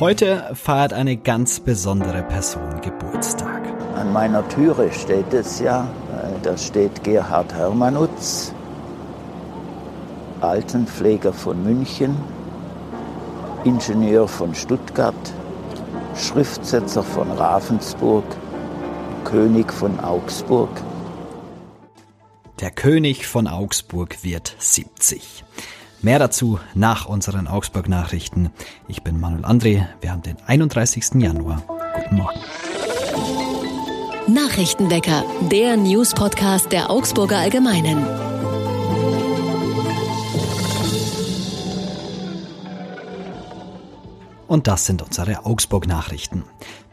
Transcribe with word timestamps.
Heute 0.00 0.54
feiert 0.54 0.92
eine 0.92 1.16
ganz 1.16 1.58
besondere 1.58 2.22
Person 2.22 2.80
Geburtstag. 2.82 3.62
An 3.96 4.12
meiner 4.12 4.48
Türe 4.48 4.92
steht 4.92 5.34
es 5.34 5.58
ja, 5.58 5.90
äh, 6.12 6.40
da 6.44 6.56
steht 6.56 7.02
Gerhard 7.02 7.52
Hermanutz, 7.52 8.54
Altenpfleger 10.40 11.32
von 11.32 11.64
München, 11.64 12.16
Ingenieur 13.64 14.28
von 14.28 14.54
Stuttgart, 14.54 15.16
Schriftsetzer 16.14 17.02
von 17.02 17.32
Ravensburg, 17.32 18.24
König 19.24 19.72
von 19.72 19.98
Augsburg. 19.98 20.70
Der 22.60 22.70
König 22.70 23.26
von 23.26 23.48
Augsburg 23.48 24.22
wird 24.22 24.54
70. 24.58 25.44
Mehr 26.00 26.20
dazu 26.20 26.60
nach 26.74 27.06
unseren 27.06 27.48
Augsburg-Nachrichten. 27.48 28.50
Ich 28.86 29.02
bin 29.02 29.18
Manuel 29.18 29.44
André. 29.44 29.86
Wir 30.00 30.12
haben 30.12 30.22
den 30.22 30.36
31. 30.46 31.14
Januar. 31.14 31.62
Guten 31.94 32.16
Morgen. 32.16 32.38
Nachrichtenwecker, 34.28 35.24
der 35.50 35.76
News-Podcast 35.76 36.70
der 36.70 36.90
Augsburger 36.90 37.38
Allgemeinen. 37.38 38.06
Und 44.46 44.68
das 44.68 44.86
sind 44.86 45.02
unsere 45.02 45.44
Augsburg-Nachrichten. 45.44 46.44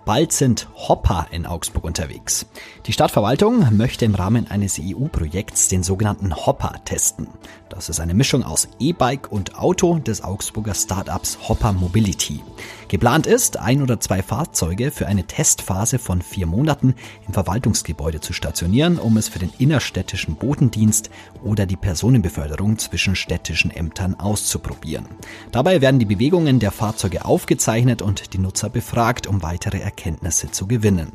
Bald 0.05 0.32
sind 0.34 0.68
Hopper 0.76 1.26
in 1.32 1.48
Augsburg 1.48 1.84
unterwegs. 1.84 2.46
Die 2.86 2.94
Stadtverwaltung 2.94 3.76
möchte 3.76 4.05
im 4.05 4.13
Rahmen 4.13 4.46
eines 4.52 4.80
EU-Projekts 4.80 5.68
den 5.68 5.82
sogenannten 5.82 6.36
Hopper 6.36 6.76
testen. 6.86 7.27
Das 7.70 7.90
ist 7.90 8.00
eine 8.00 8.13
Mischung 8.13 8.44
aus 8.44 8.68
E-Bike 8.80 9.32
und 9.32 9.58
Auto 9.58 9.98
des 9.98 10.24
Augsburger 10.24 10.76
Startups 10.76 11.40
Hopper 11.49 11.74
Mobility. 11.74 12.41
Geplant 12.88 13.26
ist, 13.26 13.57
ein 13.57 13.82
oder 13.82 13.99
zwei 13.99 14.21
Fahrzeuge 14.21 14.91
für 14.91 15.07
eine 15.07 15.24
Testphase 15.24 15.98
von 15.98 16.21
vier 16.21 16.46
Monaten 16.46 16.93
im 17.27 17.34
Verwaltungsgebäude 17.34 18.21
zu 18.21 18.32
stationieren, 18.32 18.99
um 18.99 19.18
es 19.18 19.27
für 19.27 19.40
den 19.40 19.52
innerstädtischen 19.58 20.35
Botendienst 20.35 21.10
oder 21.43 21.65
die 21.65 21.76
Personenbeförderung 21.76 22.77
zwischen 22.77 23.15
städtischen 23.15 23.71
Ämtern 23.71 24.13
auszuprobieren. 24.20 25.08
Dabei 25.52 25.82
werden 25.82 25.99
die 25.99 26.05
Bewegungen 26.05 26.60
der 26.60 26.71
Fahrzeuge 26.71 27.26
aufgezeichnet 27.26 28.04
und 28.04 28.34
die 28.34 28.37
Nutzer 28.37 28.70
befragt, 28.70 29.26
um 29.26 29.41
weitere 29.41 29.80
Erkenntnisse 29.96 30.51
zu 30.51 30.68
gewinnen. 30.68 31.13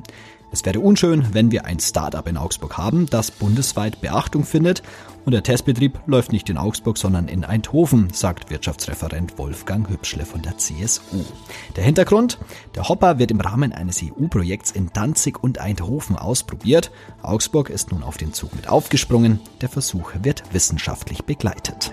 Es 0.53 0.64
wäre 0.64 0.81
unschön, 0.81 1.33
wenn 1.33 1.53
wir 1.53 1.64
ein 1.64 1.78
Startup 1.78 2.27
in 2.27 2.36
Augsburg 2.36 2.77
haben, 2.77 3.06
das 3.09 3.31
bundesweit 3.31 4.00
Beachtung 4.00 4.45
findet 4.45 4.83
und 5.25 5.33
der 5.33 5.45
Testbetrieb 5.45 6.00
läuft 6.06 6.33
nicht 6.33 6.48
in 6.48 6.56
Augsburg, 6.56 6.98
sondern 6.98 7.28
in 7.28 7.45
Eindhoven, 7.45 8.09
sagt 8.12 8.50
Wirtschaftsreferent 8.50 9.39
Wolfgang 9.39 9.89
Hübschle 9.89 10.25
von 10.25 10.42
der 10.42 10.59
CSU. 10.59 11.25
Der 11.77 11.84
Hintergrund? 11.84 12.39
Der 12.75 12.89
Hopper 12.89 13.19
wird 13.20 13.31
im 13.31 13.41
Rahmen 13.41 13.72
eines 13.72 14.03
EU-Projekts 14.03 14.72
in 14.72 14.91
Danzig 14.92 15.41
und 15.41 15.59
Eindhoven 15.59 16.17
ausprobiert. 16.17 16.91
Augsburg 17.22 17.70
ist 17.70 17.92
nun 17.92 18.03
auf 18.03 18.17
den 18.17 18.33
Zug 18.33 18.56
mit 18.56 18.69
aufgesprungen. 18.69 19.41
Der 19.61 19.69
Versuch 19.69 20.15
wird 20.22 20.42
wissenschaftlich 20.53 21.25
begleitet. 21.25 21.92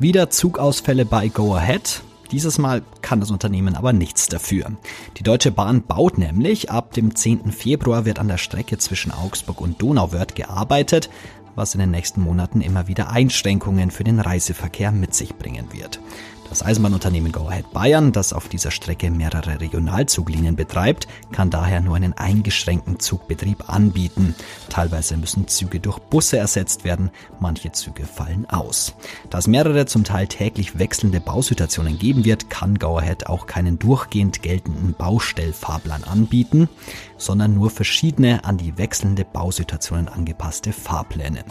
Wieder 0.00 0.28
Zugausfälle 0.30 1.04
bei 1.04 1.28
Go 1.28 1.54
Ahead. 1.54 2.02
Dieses 2.30 2.58
Mal 2.58 2.82
kann 3.02 3.20
das 3.20 3.30
Unternehmen 3.30 3.76
aber 3.76 3.92
nichts 3.92 4.26
dafür. 4.26 4.72
Die 5.16 5.22
Deutsche 5.22 5.50
Bahn 5.50 5.82
baut 5.82 6.18
nämlich, 6.18 6.70
ab 6.70 6.92
dem 6.92 7.14
10. 7.14 7.52
Februar 7.52 8.04
wird 8.04 8.18
an 8.18 8.28
der 8.28 8.38
Strecke 8.38 8.78
zwischen 8.78 9.12
Augsburg 9.12 9.60
und 9.60 9.80
Donauwörth 9.80 10.34
gearbeitet, 10.34 11.10
was 11.54 11.74
in 11.74 11.80
den 11.80 11.90
nächsten 11.90 12.20
Monaten 12.20 12.60
immer 12.60 12.88
wieder 12.88 13.10
Einschränkungen 13.10 13.90
für 13.90 14.04
den 14.04 14.20
Reiseverkehr 14.20 14.92
mit 14.92 15.14
sich 15.14 15.34
bringen 15.36 15.72
wird. 15.72 16.00
Das 16.48 16.62
Eisenbahnunternehmen 16.62 17.32
Go 17.32 17.48
Ahead 17.48 17.72
Bayern, 17.72 18.12
das 18.12 18.32
auf 18.32 18.48
dieser 18.48 18.70
Strecke 18.70 19.10
mehrere 19.10 19.60
Regionalzuglinien 19.60 20.56
betreibt, 20.56 21.08
kann 21.32 21.50
daher 21.50 21.80
nur 21.80 21.96
einen 21.96 22.12
eingeschränkten 22.12 22.98
Zugbetrieb 23.00 23.68
anbieten. 23.68 24.34
Teilweise 24.68 25.16
müssen 25.16 25.48
Züge 25.48 25.80
durch 25.80 25.98
Busse 25.98 26.38
ersetzt 26.38 26.84
werden, 26.84 27.10
manche 27.40 27.72
Züge 27.72 28.04
fallen 28.04 28.48
aus. 28.48 28.94
Da 29.28 29.38
es 29.38 29.48
mehrere 29.48 29.86
zum 29.86 30.04
Teil 30.04 30.28
täglich 30.28 30.78
wechselnde 30.78 31.20
Bausituationen 31.20 31.98
geben 31.98 32.24
wird, 32.24 32.48
kann 32.48 32.78
Go 32.78 32.96
Ahead 32.98 33.26
auch 33.26 33.46
keinen 33.46 33.78
durchgehend 33.78 34.42
geltenden 34.42 34.94
Baustellfahrplan 34.94 36.04
anbieten, 36.04 36.68
sondern 37.16 37.54
nur 37.54 37.70
verschiedene 37.70 38.44
an 38.44 38.56
die 38.56 38.78
wechselnde 38.78 39.24
Bausituationen 39.24 40.08
angepasste 40.08 40.72
Fahrpläne. 40.72 41.44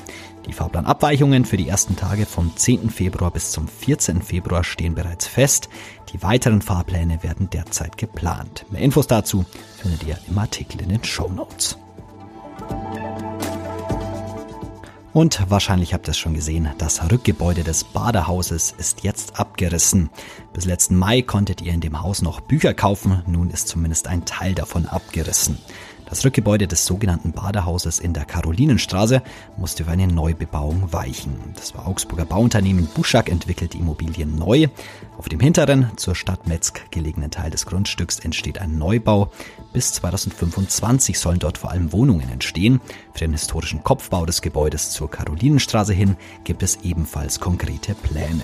Die 0.45 0.53
Fahrplanabweichungen 0.53 1.45
für 1.45 1.57
die 1.57 1.67
ersten 1.67 1.95
Tage 1.95 2.25
vom 2.25 2.55
10. 2.55 2.89
Februar 2.89 3.31
bis 3.31 3.51
zum 3.51 3.67
14. 3.67 4.21
Februar 4.21 4.63
stehen 4.63 4.95
bereits 4.95 5.27
fest. 5.27 5.69
Die 6.13 6.21
weiteren 6.21 6.61
Fahrpläne 6.61 7.23
werden 7.23 7.49
derzeit 7.49 7.97
geplant. 7.97 8.65
Mehr 8.69 8.81
Infos 8.81 9.07
dazu 9.07 9.45
findet 9.77 10.03
ihr 10.03 10.17
im 10.27 10.37
Artikel 10.37 10.81
in 10.81 10.89
den 10.89 11.03
Show 11.03 11.29
Notes. 11.29 11.77
Und 15.15 15.49
wahrscheinlich 15.49 15.93
habt 15.93 16.09
ihr 16.09 16.11
es 16.11 16.17
schon 16.17 16.33
gesehen, 16.33 16.67
das 16.77 17.09
Rückgebäude 17.09 17.63
des 17.63 17.85
Badehauses 17.85 18.75
ist 18.77 19.03
jetzt 19.03 19.39
abgerissen. 19.39 20.09
Bis 20.51 20.65
letzten 20.65 20.97
Mai 20.97 21.21
konntet 21.21 21.61
ihr 21.61 21.71
in 21.71 21.79
dem 21.79 22.01
Haus 22.01 22.21
noch 22.21 22.41
Bücher 22.41 22.73
kaufen, 22.73 23.23
nun 23.25 23.49
ist 23.49 23.69
zumindest 23.69 24.09
ein 24.09 24.25
Teil 24.25 24.53
davon 24.53 24.85
abgerissen. 24.87 25.57
Das 26.07 26.23
Rückgebäude 26.23 26.67
des 26.67 26.85
sogenannten 26.85 27.31
Badehauses 27.31 27.99
in 27.99 28.13
der 28.13 28.25
Karolinenstraße 28.25 29.23
musste 29.57 29.85
für 29.85 29.91
eine 29.91 30.07
Neubebauung 30.07 30.93
weichen. 30.93 31.35
Das 31.55 31.75
war 31.75 31.87
Augsburger 31.87 32.25
Bauunternehmen 32.25 32.87
Buschak 32.93 33.29
entwickelt 33.29 33.73
die 33.73 33.79
Immobilien 33.79 34.35
neu. 34.35 34.67
Auf 35.17 35.29
dem 35.29 35.39
hinteren, 35.39 35.91
zur 35.95 36.13
Stadt 36.13 36.47
Metzg 36.47 36.81
gelegenen 36.91 37.31
Teil 37.31 37.49
des 37.49 37.65
Grundstücks 37.65 38.19
entsteht 38.19 38.59
ein 38.59 38.77
Neubau. 38.77 39.31
Bis 39.73 39.93
2025 39.93 41.17
sollen 41.17 41.39
dort 41.39 41.57
vor 41.57 41.71
allem 41.71 41.91
Wohnungen 41.91 42.29
entstehen. 42.29 42.81
Für 43.13 43.25
den 43.25 43.31
historischen 43.31 43.83
Kopfbau 43.83 44.25
des 44.25 44.41
Gebäudes 44.41 44.91
zur 44.91 45.09
Karolinenstraße 45.09 45.93
hin 45.93 46.17
gibt 46.43 46.61
es 46.61 46.77
ebenfalls 46.83 47.39
konkrete 47.39 47.95
Pläne. 47.95 48.43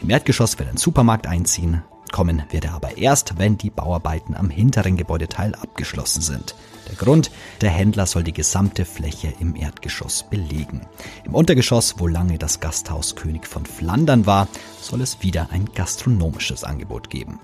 Im 0.00 0.08
Erdgeschoss 0.08 0.58
wird 0.58 0.70
ein 0.70 0.78
Supermarkt 0.78 1.26
einziehen. 1.26 1.82
Kommen 2.12 2.44
wird 2.50 2.66
er 2.66 2.74
aber 2.74 2.98
erst, 2.98 3.38
wenn 3.38 3.58
die 3.58 3.70
Bauarbeiten 3.70 4.36
am 4.36 4.50
hinteren 4.50 4.96
Gebäudeteil 4.96 5.54
abgeschlossen 5.54 6.20
sind. 6.20 6.54
Der 6.88 6.94
Grund, 6.94 7.30
der 7.62 7.70
Händler 7.70 8.06
soll 8.06 8.22
die 8.22 8.34
gesamte 8.34 8.84
Fläche 8.84 9.32
im 9.40 9.56
Erdgeschoss 9.56 10.24
belegen. 10.28 10.82
Im 11.24 11.34
Untergeschoss, 11.34 11.94
wo 11.98 12.06
lange 12.06 12.38
das 12.38 12.60
Gasthaus 12.60 13.16
König 13.16 13.46
von 13.46 13.64
Flandern 13.64 14.26
war, 14.26 14.46
soll 14.80 15.00
es 15.00 15.22
wieder 15.22 15.48
ein 15.50 15.64
gastronomisches 15.74 16.64
Angebot 16.64 17.08
geben. 17.08 17.40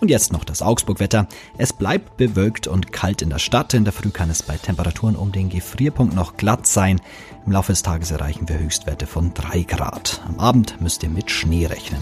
Und 0.00 0.10
jetzt 0.10 0.32
noch 0.32 0.44
das 0.44 0.62
Augsburg-Wetter. 0.62 1.26
Es 1.56 1.72
bleibt 1.72 2.16
bewölkt 2.16 2.68
und 2.68 2.92
kalt 2.92 3.20
in 3.20 3.30
der 3.30 3.40
Stadt. 3.40 3.74
In 3.74 3.84
der 3.84 3.92
Früh 3.92 4.10
kann 4.10 4.30
es 4.30 4.42
bei 4.42 4.56
Temperaturen 4.56 5.16
um 5.16 5.32
den 5.32 5.48
Gefrierpunkt 5.48 6.14
noch 6.14 6.36
glatt 6.36 6.66
sein. 6.66 7.00
Im 7.44 7.52
Laufe 7.52 7.72
des 7.72 7.82
Tages 7.82 8.10
erreichen 8.10 8.48
wir 8.48 8.58
Höchstwerte 8.58 9.06
von 9.06 9.34
3 9.34 9.62
Grad. 9.62 10.22
Am 10.28 10.38
Abend 10.38 10.80
müsst 10.80 11.02
ihr 11.02 11.08
mit 11.08 11.30
Schnee 11.30 11.66
rechnen. 11.66 12.00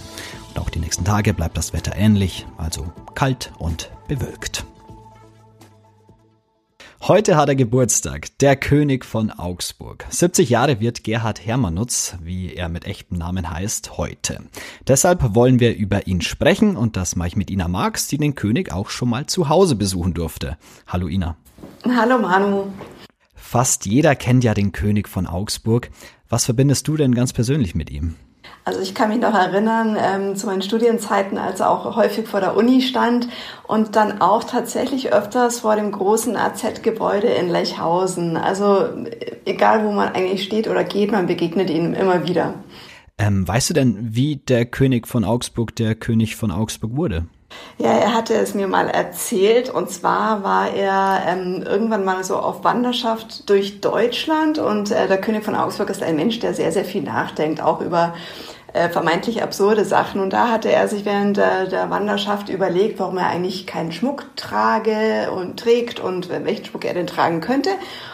Und 0.50 0.60
auch 0.60 0.68
die 0.68 0.80
nächsten 0.80 1.04
Tage 1.04 1.32
bleibt 1.32 1.56
das 1.56 1.72
Wetter 1.72 1.96
ähnlich, 1.96 2.46
also 2.58 2.86
kalt 3.14 3.52
und 3.58 3.90
bewölkt. 4.08 4.66
Heute 7.08 7.36
hat 7.36 7.48
er 7.48 7.54
Geburtstag, 7.54 8.36
der 8.38 8.56
König 8.56 9.04
von 9.04 9.30
Augsburg. 9.30 10.04
70 10.10 10.50
Jahre 10.50 10.80
wird 10.80 11.04
Gerhard 11.04 11.46
Hermannutz, 11.46 12.16
wie 12.20 12.52
er 12.52 12.68
mit 12.68 12.84
echtem 12.84 13.16
Namen 13.16 13.48
heißt, 13.48 13.96
heute. 13.96 14.40
Deshalb 14.88 15.36
wollen 15.36 15.60
wir 15.60 15.76
über 15.76 16.08
ihn 16.08 16.20
sprechen 16.20 16.76
und 16.76 16.96
das 16.96 17.14
mache 17.14 17.28
ich 17.28 17.36
mit 17.36 17.48
Ina 17.48 17.68
Marx, 17.68 18.08
die 18.08 18.18
den 18.18 18.34
König 18.34 18.72
auch 18.72 18.90
schon 18.90 19.08
mal 19.08 19.26
zu 19.26 19.48
Hause 19.48 19.76
besuchen 19.76 20.14
durfte. 20.14 20.58
Hallo 20.88 21.06
Ina. 21.06 21.36
Hallo 21.84 22.18
Manu. 22.18 22.72
Fast 23.36 23.86
jeder 23.86 24.16
kennt 24.16 24.42
ja 24.42 24.52
den 24.52 24.72
König 24.72 25.08
von 25.08 25.28
Augsburg. 25.28 25.90
Was 26.28 26.44
verbindest 26.44 26.88
du 26.88 26.96
denn 26.96 27.14
ganz 27.14 27.32
persönlich 27.32 27.76
mit 27.76 27.88
ihm? 27.88 28.16
Also 28.64 28.80
ich 28.80 28.96
kann 28.96 29.10
mich 29.10 29.20
noch 29.20 29.34
erinnern 29.34 29.96
ähm, 29.96 30.34
zu 30.34 30.46
meinen 30.46 30.60
Studienzeiten, 30.60 31.38
als 31.38 31.60
er 31.60 31.70
auch 31.70 31.94
häufig 31.94 32.26
vor 32.26 32.40
der 32.40 32.56
Uni 32.56 32.82
stand 32.82 33.28
und 33.68 33.94
dann 33.94 34.20
auch 34.20 34.42
tatsächlich 34.42 35.12
öfters 35.12 35.60
vor 35.60 35.76
dem 35.76 35.92
großen 35.92 36.36
AZ-Gebäude 36.36 37.28
in 37.28 37.48
Lechhausen. 37.48 38.36
Also 38.36 38.88
egal, 39.44 39.84
wo 39.84 39.92
man 39.92 40.08
eigentlich 40.08 40.42
steht 40.42 40.66
oder 40.66 40.82
geht, 40.82 41.12
man 41.12 41.26
begegnet 41.26 41.70
ihm 41.70 41.94
immer 41.94 42.26
wieder. 42.26 42.54
Ähm, 43.18 43.46
weißt 43.46 43.70
du 43.70 43.74
denn, 43.74 43.96
wie 44.00 44.36
der 44.36 44.66
König 44.66 45.06
von 45.06 45.24
Augsburg 45.24 45.76
der 45.76 45.94
König 45.94 46.34
von 46.34 46.50
Augsburg 46.50 46.96
wurde? 46.96 47.26
Ja, 47.78 47.92
er 47.92 48.14
hatte 48.14 48.34
es 48.34 48.54
mir 48.54 48.68
mal 48.68 48.88
erzählt. 48.88 49.68
Und 49.68 49.90
zwar 49.90 50.42
war 50.42 50.70
er 50.70 51.22
ähm, 51.26 51.62
irgendwann 51.62 52.04
mal 52.04 52.24
so 52.24 52.36
auf 52.36 52.64
Wanderschaft 52.64 53.48
durch 53.50 53.80
Deutschland. 53.80 54.58
Und 54.58 54.90
äh, 54.90 55.06
der 55.08 55.20
König 55.20 55.44
von 55.44 55.54
Augsburg 55.54 55.90
ist 55.90 56.02
ein 56.02 56.16
Mensch, 56.16 56.38
der 56.38 56.54
sehr, 56.54 56.72
sehr 56.72 56.86
viel 56.86 57.02
nachdenkt, 57.02 57.60
auch 57.60 57.82
über 57.82 58.14
äh, 58.72 58.88
vermeintlich 58.88 59.42
absurde 59.42 59.84
Sachen. 59.84 60.20
Und 60.20 60.32
da 60.32 60.48
hatte 60.48 60.72
er 60.72 60.88
sich 60.88 61.04
während 61.04 61.36
der, 61.36 61.66
der 61.66 61.90
Wanderschaft 61.90 62.48
überlegt, 62.48 62.98
warum 62.98 63.18
er 63.18 63.28
eigentlich 63.28 63.66
keinen 63.66 63.92
Schmuck 63.92 64.24
trage 64.36 65.30
und 65.30 65.58
trägt 65.58 66.00
und 66.00 66.30
welchen 66.30 66.64
Schmuck 66.64 66.84
er 66.84 66.94
denn 66.94 67.06
tragen 67.06 67.40
könnte. 67.40 67.70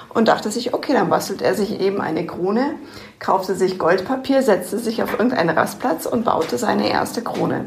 Und 0.08 0.28
dachte 0.28 0.50
sich, 0.50 0.74
okay, 0.74 0.92
dann 0.92 1.08
bastelt 1.08 1.40
er 1.40 1.54
sich 1.54 1.80
eben 1.80 2.00
eine 2.00 2.26
Krone, 2.26 2.74
kaufte 3.18 3.54
sich 3.54 3.78
Goldpapier, 3.78 4.42
setzte 4.42 4.78
sich 4.78 5.02
auf 5.02 5.12
irgendeinen 5.12 5.56
Rastplatz 5.56 6.04
und 6.04 6.24
baute 6.24 6.58
seine 6.58 6.90
erste 6.90 7.22
Krone. 7.22 7.64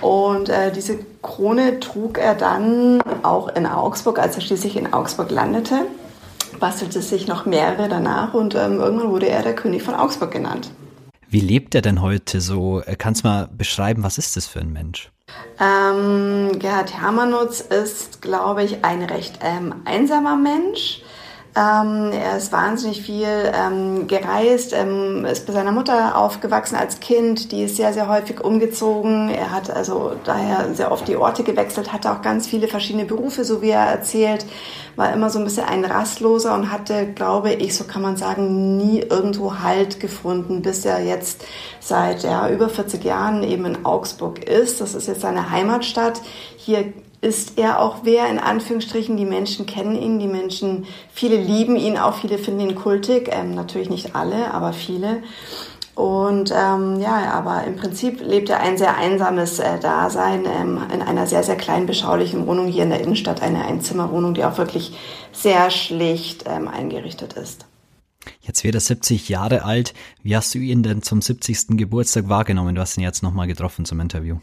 Und 0.00 0.48
äh, 0.48 0.72
diese 0.72 0.98
Krone 1.22 1.80
trug 1.80 2.18
er 2.18 2.34
dann 2.34 3.00
auch 3.22 3.48
in 3.48 3.66
Augsburg, 3.66 4.18
als 4.18 4.36
er 4.36 4.42
schließlich 4.42 4.76
in 4.76 4.92
Augsburg 4.92 5.30
landete, 5.30 5.86
bastelte 6.60 7.02
sich 7.02 7.26
noch 7.26 7.46
mehrere 7.46 7.88
danach 7.88 8.34
und 8.34 8.54
ähm, 8.54 8.80
irgendwann 8.80 9.10
wurde 9.10 9.28
er 9.28 9.42
der 9.42 9.54
König 9.54 9.82
von 9.82 9.94
Augsburg 9.94 10.30
genannt. 10.30 10.70
Wie 11.28 11.40
lebt 11.40 11.74
er 11.74 11.82
denn 11.82 12.02
heute 12.02 12.40
so? 12.40 12.82
Kannst 12.98 13.24
du 13.24 13.28
mal 13.28 13.48
beschreiben, 13.50 14.02
was 14.02 14.16
ist 14.16 14.36
das 14.36 14.46
für 14.46 14.60
ein 14.60 14.72
Mensch? 14.72 15.10
Ähm, 15.58 16.58
Gerhard 16.58 17.00
Hermannutz 17.00 17.60
ist, 17.60 18.22
glaube 18.22 18.62
ich, 18.62 18.84
ein 18.84 19.02
recht 19.02 19.40
ähm, 19.42 19.74
einsamer 19.84 20.36
Mensch. 20.36 21.02
Ähm, 21.56 22.12
er 22.12 22.36
ist 22.36 22.52
wahnsinnig 22.52 23.00
viel 23.00 23.50
ähm, 23.54 24.06
gereist, 24.06 24.74
ähm, 24.74 25.24
ist 25.24 25.46
bei 25.46 25.54
seiner 25.54 25.72
Mutter 25.72 26.14
aufgewachsen 26.18 26.76
als 26.76 27.00
Kind, 27.00 27.50
die 27.50 27.62
ist 27.62 27.76
sehr, 27.76 27.94
sehr 27.94 28.08
häufig 28.08 28.44
umgezogen. 28.44 29.30
Er 29.30 29.52
hat 29.52 29.70
also 29.70 30.12
daher 30.24 30.74
sehr 30.74 30.92
oft 30.92 31.08
die 31.08 31.16
Orte 31.16 31.44
gewechselt, 31.44 31.94
hatte 31.94 32.12
auch 32.12 32.20
ganz 32.20 32.46
viele 32.46 32.68
verschiedene 32.68 33.06
Berufe, 33.06 33.42
so 33.42 33.62
wie 33.62 33.70
er 33.70 33.86
erzählt, 33.86 34.44
war 34.96 35.14
immer 35.14 35.30
so 35.30 35.38
ein 35.38 35.46
bisschen 35.46 35.64
ein 35.64 35.86
Rastloser 35.86 36.54
und 36.54 36.70
hatte, 36.70 37.06
glaube 37.06 37.54
ich, 37.54 37.74
so 37.74 37.84
kann 37.84 38.02
man 38.02 38.18
sagen, 38.18 38.76
nie 38.76 39.00
irgendwo 39.00 39.60
Halt 39.62 39.98
gefunden, 39.98 40.60
bis 40.60 40.84
er 40.84 41.02
jetzt 41.02 41.44
seit 41.80 42.22
ja, 42.22 42.50
über 42.50 42.68
40 42.68 43.02
Jahren 43.02 43.42
eben 43.42 43.64
in 43.64 43.86
Augsburg 43.86 44.44
ist. 44.44 44.82
Das 44.82 44.94
ist 44.94 45.08
jetzt 45.08 45.22
seine 45.22 45.50
Heimatstadt. 45.50 46.20
Hier 46.56 46.92
ist 47.20 47.58
er 47.58 47.80
auch 47.80 47.98
wer, 48.02 48.28
in 48.28 48.38
Anführungsstrichen. 48.38 49.16
Die 49.16 49.24
Menschen 49.24 49.66
kennen 49.66 50.00
ihn, 50.00 50.18
die 50.18 50.28
Menschen, 50.28 50.86
viele 51.12 51.36
lieben 51.36 51.76
ihn 51.76 51.98
auch, 51.98 52.14
viele 52.14 52.38
finden 52.38 52.60
ihn 52.60 52.74
kultig. 52.74 53.30
Ähm, 53.32 53.54
natürlich 53.54 53.90
nicht 53.90 54.14
alle, 54.14 54.52
aber 54.52 54.72
viele. 54.72 55.22
Und 55.94 56.52
ähm, 56.54 57.00
ja, 57.00 57.32
aber 57.32 57.64
im 57.64 57.76
Prinzip 57.76 58.20
lebt 58.20 58.50
er 58.50 58.60
ein 58.60 58.76
sehr 58.76 58.98
einsames 58.98 59.58
äh, 59.58 59.78
Dasein 59.80 60.44
ähm, 60.44 60.78
in 60.92 61.00
einer 61.00 61.26
sehr, 61.26 61.42
sehr 61.42 61.56
kleinen, 61.56 61.86
beschaulichen 61.86 62.46
Wohnung 62.46 62.66
hier 62.66 62.82
in 62.82 62.90
der 62.90 63.00
Innenstadt, 63.00 63.40
eine 63.40 63.64
Einzimmerwohnung, 63.64 64.34
die 64.34 64.44
auch 64.44 64.58
wirklich 64.58 64.94
sehr 65.32 65.70
schlicht 65.70 66.44
ähm, 66.46 66.68
eingerichtet 66.68 67.32
ist. 67.32 67.64
Jetzt 68.46 68.62
wird 68.62 68.76
er 68.76 68.80
70 68.80 69.28
Jahre 69.28 69.64
alt. 69.64 69.92
Wie 70.22 70.36
hast 70.36 70.54
du 70.54 70.58
ihn 70.58 70.84
denn 70.84 71.02
zum 71.02 71.20
70. 71.20 71.76
Geburtstag 71.76 72.28
wahrgenommen? 72.28 72.76
Du 72.76 72.80
hast 72.80 72.96
ihn 72.96 73.02
jetzt 73.02 73.24
nochmal 73.24 73.48
getroffen 73.48 73.84
zum 73.84 73.98
Interview. 73.98 74.36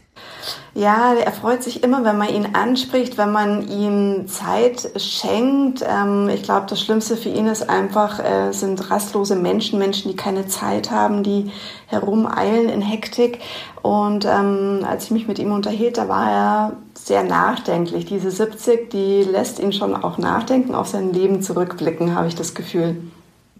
Ja, 0.74 1.14
er 1.14 1.32
freut 1.32 1.62
sich 1.62 1.82
immer, 1.82 2.04
wenn 2.04 2.18
man 2.18 2.28
ihn 2.28 2.54
anspricht, 2.54 3.16
wenn 3.16 3.32
man 3.32 3.66
ihm 3.68 4.26
Zeit 4.28 4.90
schenkt. 4.96 5.82
Ähm, 5.88 6.28
ich 6.28 6.42
glaube, 6.42 6.66
das 6.68 6.82
Schlimmste 6.82 7.16
für 7.16 7.30
ihn 7.30 7.46
ist 7.46 7.70
einfach, 7.70 8.18
äh, 8.18 8.52
sind 8.52 8.90
rastlose 8.90 9.36
Menschen, 9.36 9.78
Menschen, 9.78 10.10
die 10.10 10.16
keine 10.16 10.46
Zeit 10.48 10.90
haben, 10.90 11.22
die 11.22 11.50
herumeilen 11.86 12.68
in 12.68 12.82
Hektik. 12.82 13.38
Und 13.80 14.26
ähm, 14.26 14.84
als 14.86 15.06
ich 15.06 15.10
mich 15.12 15.28
mit 15.28 15.38
ihm 15.38 15.52
unterhielt, 15.52 15.96
da 15.96 16.08
war 16.08 16.30
er 16.30 16.76
sehr 16.94 17.22
nachdenklich. 17.22 18.04
Diese 18.04 18.30
70, 18.30 18.90
die 18.90 19.22
lässt 19.22 19.60
ihn 19.60 19.72
schon 19.72 19.94
auch 19.94 20.18
nachdenken, 20.18 20.74
auf 20.74 20.88
sein 20.88 21.12
Leben 21.12 21.40
zurückblicken, 21.40 22.14
habe 22.14 22.28
ich 22.28 22.34
das 22.34 22.54
Gefühl 22.54 22.96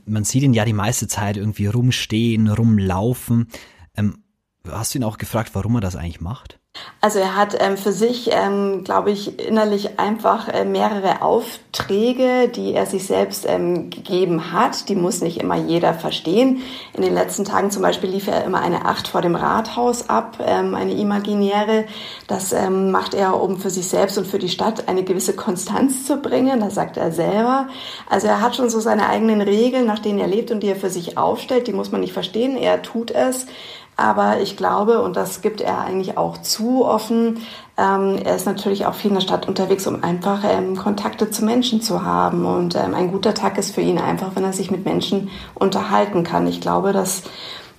man 0.07 0.25
sieht 0.25 0.43
ihn 0.43 0.55
ja 0.55 0.65
die 0.65 0.73
meiste 0.73 1.09
Zeit 1.09 1.37
irgendwie 1.37 1.67
rumstehen, 1.67 2.49
rumlaufen. 2.49 3.49
Ähm, 3.97 4.25
hast 4.69 4.95
du 4.95 4.99
ihn 4.99 5.05
auch 5.05 5.19
gefragt, 5.19 5.51
warum 5.55 5.77
er 5.77 5.81
das 5.81 5.97
eigentlich 5.97 6.21
macht? 6.21 6.61
Also 7.01 7.19
er 7.19 7.37
hat 7.37 7.55
ähm, 7.61 7.77
für 7.77 7.93
sich, 7.93 8.31
ähm, 8.33 8.83
glaube 8.83 9.11
ich, 9.11 9.39
innerlich 9.39 10.01
einfach 10.01 10.49
äh, 10.49 10.65
mehrere 10.65 11.21
Aufträge, 11.21 12.49
die 12.49 12.73
er 12.73 12.87
sich 12.87 13.07
selbst 13.07 13.45
ähm, 13.47 13.91
gegeben 13.91 14.53
hat. 14.53 14.89
Die 14.89 14.95
muss 14.95 15.21
nicht 15.21 15.37
immer 15.37 15.57
jeder 15.57 15.93
verstehen. 15.93 16.63
In 16.95 17.03
den 17.03 17.13
letzten 17.13 17.45
Tagen 17.45 17.71
zum 17.71 17.83
Beispiel 17.83 18.09
lief 18.09 18.27
er 18.27 18.45
immer 18.45 18.61
eine 18.61 18.87
Acht 18.87 19.07
vor 19.07 19.21
dem 19.21 19.37
Rathaus 19.37 20.09
ab, 20.09 20.39
ähm, 20.41 20.75
eine 20.75 20.95
imaginäre. 20.95 21.85
Das 22.27 22.53
ähm, 22.53 22.91
macht 22.91 23.13
er, 23.13 23.41
um 23.41 23.59
für 23.59 23.71
sich 23.71 23.87
selbst 23.87 24.17
und 24.17 24.27
für 24.27 24.39
die 24.39 24.49
Stadt 24.49 24.89
eine 24.89 25.05
gewisse 25.05 25.37
Konstanz 25.37 26.07
zu 26.07 26.17
bringen. 26.17 26.61
Das 26.61 26.75
sagt 26.75 26.97
er 26.97 27.13
selber. 27.13 27.69
Also 28.09 28.29
er 28.29 28.41
hat 28.41 28.57
schon 28.57 28.71
so 28.71 28.81
seine 28.81 29.11
eigenen 29.11 29.43
Regeln, 29.43 29.87
nach 29.87 29.99
denen 29.99 30.21
er 30.21 30.27
lebt 30.27 30.51
und 30.51 30.61
die 30.61 30.69
er 30.69 30.77
für 30.77 30.91
sich 30.91 31.19
aufstellt. 31.19 31.67
Die 31.67 31.75
muss 31.75 31.93
man 31.93 32.01
nicht 32.01 32.15
verstehen. 32.15 32.57
Er 32.57 32.81
tut 32.81 33.11
es. 33.11 33.47
Aber 33.97 34.41
ich 34.41 34.57
glaube, 34.57 35.03
und 35.03 35.17
das 35.17 35.41
gibt 35.41 35.61
er 35.61 35.79
eigentlich 35.79 36.19
auch 36.19 36.39
zu 36.39 36.85
offen, 36.85 37.39
ähm, 37.77 38.19
er 38.25 38.37
ist 38.37 38.47
natürlich 38.47 38.87
auch 38.87 38.95
viel 38.95 39.11
in 39.11 39.17
der 39.17 39.21
Stadt 39.21 39.49
unterwegs, 39.49 39.87
um 39.87 40.03
einfach 40.05 40.45
ähm, 40.45 40.77
Kontakte 40.77 41.31
zu 41.31 41.45
Menschen 41.45 41.81
zu 41.81 42.05
haben. 42.05 42.47
Und 42.47 42.77
ähm, 42.77 42.95
ein 42.95 43.11
guter 43.11 43.35
Tag 43.35 43.59
ist 43.59 43.75
für 43.75 43.81
ihn 43.81 43.99
einfach, 43.99 44.37
wenn 44.37 44.45
er 44.45 44.53
sich 44.53 44.71
mit 44.71 44.85
Menschen 44.85 45.31
unterhalten 45.55 46.23
kann. 46.23 46.47
Ich 46.47 46.61
glaube, 46.61 46.93
dass 46.93 47.23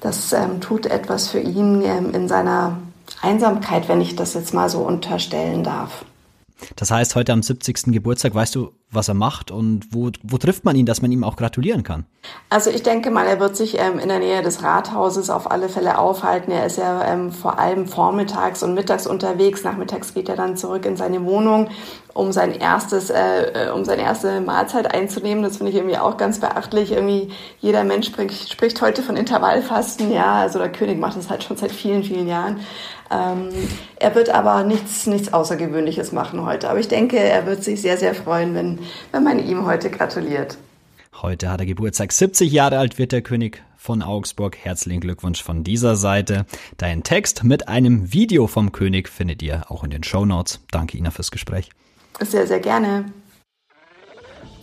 das 0.01 0.33
ähm, 0.33 0.59
tut 0.59 0.85
etwas 0.85 1.29
für 1.29 1.39
ihn 1.39 1.81
ähm, 1.81 2.13
in 2.13 2.27
seiner 2.27 2.77
Einsamkeit, 3.21 3.87
wenn 3.87 4.01
ich 4.01 4.15
das 4.15 4.33
jetzt 4.33 4.53
mal 4.53 4.69
so 4.69 4.79
unterstellen 4.79 5.63
darf. 5.63 6.05
Das 6.75 6.91
heißt, 6.91 7.15
heute 7.15 7.33
am 7.33 7.43
70. 7.43 7.93
Geburtstag, 7.93 8.33
weißt 8.35 8.55
du, 8.55 8.71
was 8.95 9.07
er 9.07 9.13
macht 9.13 9.51
und 9.51 9.87
wo, 9.91 10.11
wo 10.23 10.37
trifft 10.37 10.65
man 10.65 10.75
ihn, 10.75 10.85
dass 10.85 11.01
man 11.01 11.11
ihm 11.11 11.23
auch 11.23 11.35
gratulieren 11.35 11.83
kann? 11.83 12.05
Also 12.49 12.69
ich 12.69 12.83
denke 12.83 13.11
mal, 13.11 13.25
er 13.27 13.39
wird 13.39 13.55
sich 13.55 13.77
ähm, 13.79 13.99
in 13.99 14.09
der 14.09 14.19
Nähe 14.19 14.41
des 14.41 14.63
Rathauses 14.63 15.29
auf 15.29 15.51
alle 15.51 15.69
Fälle 15.69 15.97
aufhalten. 15.97 16.51
Er 16.51 16.65
ist 16.65 16.77
ja 16.77 17.05
ähm, 17.05 17.31
vor 17.31 17.59
allem 17.59 17.87
vormittags 17.87 18.63
und 18.63 18.73
mittags 18.73 19.05
unterwegs. 19.05 19.63
Nachmittags 19.63 20.13
geht 20.13 20.29
er 20.29 20.35
dann 20.35 20.57
zurück 20.57 20.85
in 20.85 20.97
seine 20.97 21.23
Wohnung, 21.25 21.69
um 22.15 22.31
sein 22.31 22.53
erstes, 22.53 23.09
äh, 23.09 23.67
äh 23.67 23.69
um 23.69 23.83
seine 23.83 24.01
erste 24.01 24.39
Mahlzeit 24.39 24.91
einzunehmen. 24.91 25.43
Das 25.43 25.57
finde 25.57 25.71
ich 25.71 25.77
irgendwie 25.77 25.97
auch 25.97 26.15
ganz 26.15 26.39
beachtlich. 26.39 26.93
Irgendwie 26.93 27.29
jeder 27.59 27.83
Mensch 27.83 28.07
spricht, 28.07 28.51
spricht 28.51 28.81
heute 28.81 29.03
von 29.03 29.17
Intervallfasten. 29.17 30.11
Ja, 30.11 30.35
also 30.35 30.57
der 30.57 30.71
König 30.71 30.97
macht 30.97 31.17
das 31.17 31.29
halt 31.29 31.43
schon 31.43 31.57
seit 31.57 31.73
vielen, 31.73 32.03
vielen 32.03 32.27
Jahren. 32.27 32.61
Ähm, 33.11 33.49
er 33.97 34.15
wird 34.15 34.29
aber 34.29 34.63
nichts, 34.63 35.07
nichts 35.07 35.33
Außergewöhnliches 35.33 36.13
machen 36.13 36.45
heute. 36.45 36.69
Aber 36.69 36.79
ich 36.79 36.87
denke, 36.87 37.19
er 37.19 37.45
wird 37.45 37.65
sich 37.65 37.81
sehr, 37.81 37.97
sehr 37.97 38.15
freuen, 38.15 38.55
wenn, 38.55 38.79
wenn 39.11 39.23
man 39.23 39.45
ihm 39.45 39.65
heute 39.65 39.89
gratuliert. 39.89 40.57
Heute 41.21 41.51
hat 41.51 41.59
er 41.59 41.65
Geburtstag. 41.65 42.13
70 42.13 42.49
Jahre 42.49 42.77
alt 42.77 42.97
wird 42.97 43.11
der 43.11 43.23
König 43.23 43.61
von 43.75 44.01
Augsburg. 44.01 44.57
Herzlichen 44.57 45.01
Glückwunsch 45.01 45.43
von 45.43 45.65
dieser 45.65 45.97
Seite. 45.97 46.45
Dein 46.77 47.03
Text 47.03 47.43
mit 47.43 47.67
einem 47.67 48.13
Video 48.13 48.47
vom 48.47 48.71
König 48.71 49.09
findet 49.09 49.43
ihr 49.43 49.69
auch 49.69 49.83
in 49.83 49.89
den 49.89 50.03
Show 50.03 50.25
Notes. 50.25 50.61
Danke 50.71 50.97
Ina 50.97 51.11
fürs 51.11 51.31
Gespräch. 51.31 51.71
Sehr, 52.21 52.47
sehr 52.47 52.59
gerne. 52.59 53.05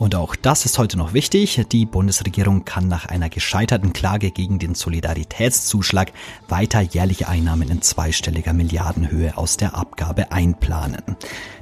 Und 0.03 0.17
auch 0.17 0.35
das 0.35 0.65
ist 0.65 0.79
heute 0.79 0.99
noch 0.99 1.13
wichtig. 1.13 1.65
Die 1.71 1.87
Bundesregierung 1.87 2.65
kann 2.65 2.89
nach 2.89 3.07
einer 3.07 3.29
gescheiterten 3.29 3.93
Klage 3.93 4.33
gegen 4.33 4.59
den 4.59 4.75
Solidaritätszuschlag 4.75 6.13
weiter 6.49 6.81
jährliche 6.81 7.29
Einnahmen 7.29 7.71
in 7.71 7.83
zweistelliger 7.83 8.53
Milliardenhöhe 8.53 9.37
aus 9.37 9.59
der 9.59 9.77
Abgabe 9.77 10.33
einplanen. 10.33 11.17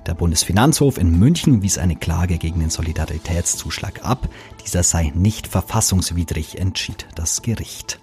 Der 0.07 0.15
Bundesfinanzhof 0.15 0.97
in 0.97 1.19
München 1.19 1.61
wies 1.61 1.77
eine 1.77 1.97
Klage 1.97 2.39
gegen 2.39 2.61
den 2.61 2.71
Solidaritätszuschlag 2.71 4.07
ab. 4.07 4.27
Dieser 4.65 4.85
sei 4.85 5.13
nicht 5.15 5.47
verfassungswidrig, 5.47 6.59
entschied 6.59 7.07
das 7.17 7.43
Gericht. 7.43 8.01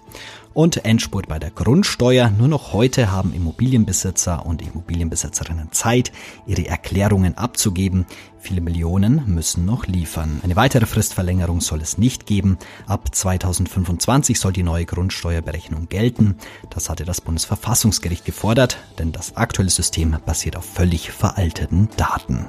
Und 0.58 0.84
Endspurt 0.84 1.28
bei 1.28 1.38
der 1.38 1.52
Grundsteuer. 1.52 2.30
Nur 2.30 2.48
noch 2.48 2.72
heute 2.72 3.12
haben 3.12 3.32
Immobilienbesitzer 3.32 4.44
und 4.44 4.60
Immobilienbesitzerinnen 4.60 5.70
Zeit, 5.70 6.10
ihre 6.48 6.66
Erklärungen 6.66 7.38
abzugeben. 7.38 8.06
Viele 8.40 8.60
Millionen 8.60 9.22
müssen 9.32 9.64
noch 9.64 9.86
liefern. 9.86 10.40
Eine 10.42 10.56
weitere 10.56 10.86
Fristverlängerung 10.86 11.60
soll 11.60 11.80
es 11.80 11.96
nicht 11.96 12.26
geben. 12.26 12.58
Ab 12.88 13.14
2025 13.14 14.40
soll 14.40 14.52
die 14.52 14.64
neue 14.64 14.84
Grundsteuerberechnung 14.84 15.88
gelten. 15.88 16.34
Das 16.70 16.90
hatte 16.90 17.04
das 17.04 17.20
Bundesverfassungsgericht 17.20 18.24
gefordert, 18.24 18.78
denn 18.98 19.12
das 19.12 19.36
aktuelle 19.36 19.70
System 19.70 20.16
basiert 20.26 20.56
auf 20.56 20.64
völlig 20.64 21.12
veralteten 21.12 21.88
Daten. 21.96 22.48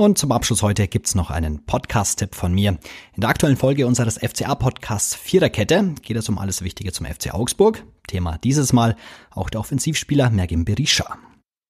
Und 0.00 0.16
zum 0.16 0.32
Abschluss 0.32 0.62
heute 0.62 0.88
gibt's 0.88 1.14
noch 1.14 1.28
einen 1.28 1.66
Podcast-Tipp 1.66 2.34
von 2.34 2.54
mir. 2.54 2.78
In 3.14 3.20
der 3.20 3.28
aktuellen 3.28 3.58
Folge 3.58 3.86
unseres 3.86 4.16
FCA-Podcasts 4.16 5.14
Viererkette 5.14 5.94
geht 6.00 6.16
es 6.16 6.26
um 6.30 6.38
alles 6.38 6.62
Wichtige 6.62 6.90
zum 6.90 7.04
FC 7.04 7.34
Augsburg. 7.34 7.84
Thema 8.06 8.38
dieses 8.38 8.72
Mal 8.72 8.96
auch 9.30 9.50
der 9.50 9.60
Offensivspieler 9.60 10.30
Mergim 10.30 10.64
Berisha. 10.64 11.18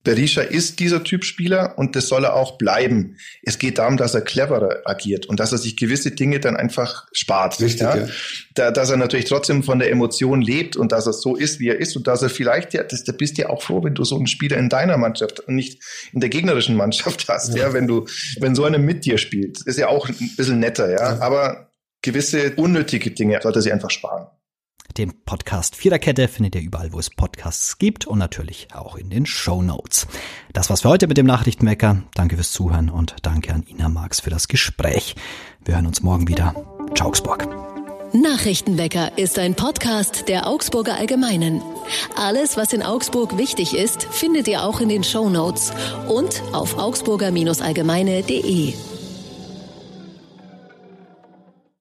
Berisha 0.03 0.41
ist 0.41 0.81
dieser 0.81 1.05
Typ 1.05 1.25
Spieler 1.25 1.75
und 1.77 1.95
das 1.95 2.09
soll 2.09 2.25
er 2.25 2.35
auch 2.35 2.57
bleiben. 2.57 3.17
Es 3.43 3.59
geht 3.59 3.77
darum, 3.77 3.99
dass 3.99 4.15
er 4.15 4.23
cleverer 4.23 4.81
agiert 4.87 5.27
und 5.27 5.39
dass 5.41 5.53
er 5.53 5.59
sich 5.59 5.77
gewisse 5.77 6.13
Dinge 6.13 6.41
dann 6.41 6.57
einfach 6.57 7.07
spart. 7.13 7.61
Richtig, 7.61 7.83
ja? 7.83 7.97
ja. 7.97 8.09
Da, 8.55 8.71
dass 8.71 8.89
er 8.89 8.97
natürlich 8.97 9.27
trotzdem 9.27 9.63
von 9.63 9.79
der 9.79 9.91
Emotion 9.91 10.41
lebt 10.41 10.77
und 10.77 10.93
dass 10.93 11.07
er 11.07 11.13
so 11.13 11.37
ist, 11.37 11.61
wie 11.61 11.69
er 11.69 11.79
ist 11.79 11.97
und 11.97 12.07
dass 12.07 12.23
er 12.23 12.31
vielleicht, 12.31 12.73
ja, 12.73 12.83
das, 12.83 13.05
da 13.05 13.13
bist 13.13 13.37
du 13.37 13.43
ja 13.43 13.51
auch 13.51 13.63
froh, 13.63 13.85
wenn 13.85 13.95
du 13.95 14.05
so 14.05 14.17
einen 14.17 14.27
Spieler 14.27 14.57
in 14.57 14.71
deiner 14.71 14.97
Mannschaft 14.97 15.41
und 15.41 15.55
nicht 15.55 15.83
in 16.15 16.21
der 16.21 16.31
gegnerischen 16.31 16.77
Mannschaft 16.77 17.29
hast, 17.29 17.51
ja, 17.51 17.67
ja 17.67 17.73
wenn 17.75 17.87
du, 17.87 18.07
wenn 18.39 18.55
so 18.55 18.65
einer 18.65 18.79
mit 18.79 19.05
dir 19.05 19.19
spielt. 19.19 19.61
Ist 19.67 19.79
ja 19.79 19.89
auch 19.89 20.09
ein 20.09 20.31
bisschen 20.37 20.61
netter, 20.61 20.91
ja, 20.91 21.15
ja. 21.15 21.21
aber 21.21 21.71
gewisse 22.01 22.55
unnötige 22.57 23.11
Dinge 23.11 23.39
sollte 23.43 23.59
er 23.59 23.63
sich 23.63 23.73
einfach 23.73 23.91
sparen. 23.91 24.29
Den 25.01 25.15
Podcast 25.25 25.77
Viererkette 25.77 26.29
findet 26.29 26.57
ihr 26.57 26.61
überall, 26.61 26.93
wo 26.93 26.99
es 26.99 27.09
Podcasts 27.09 27.79
gibt 27.79 28.07
und 28.07 28.19
natürlich 28.19 28.69
auch 28.75 28.97
in 28.97 29.09
den 29.09 29.25
Show 29.25 29.63
Notes. 29.63 30.07
Das 30.53 30.69
war's 30.69 30.83
für 30.83 30.91
heute 30.91 31.07
mit 31.07 31.17
dem 31.17 31.25
Nachrichtenwecker. 31.25 32.03
Danke 32.13 32.37
fürs 32.37 32.53
Zuhören 32.53 32.91
und 32.91 33.17
danke 33.23 33.55
an 33.55 33.65
Ina 33.67 33.89
Marx 33.89 34.21
für 34.21 34.29
das 34.29 34.47
Gespräch. 34.47 35.15
Wir 35.65 35.77
hören 35.77 35.87
uns 35.87 36.03
morgen 36.03 36.29
wieder. 36.29 36.55
Ciao, 36.95 37.09
Augsburg. 37.09 37.49
Nachrichtenwecker 38.13 39.17
ist 39.17 39.39
ein 39.39 39.55
Podcast 39.55 40.29
der 40.29 40.47
Augsburger 40.47 40.97
Allgemeinen. 40.97 41.63
Alles, 42.15 42.59
was 42.59 42.75
in 42.75 42.83
Augsburg 42.83 43.39
wichtig 43.39 43.75
ist, 43.75 44.03
findet 44.03 44.49
ihr 44.49 44.65
auch 44.65 44.83
in 44.83 44.91
den 44.91 45.03
Show 45.03 45.31
Notes 45.31 45.73
und 46.09 46.43
auf 46.53 46.77
augsburger-allgemeine.de. 46.77 48.75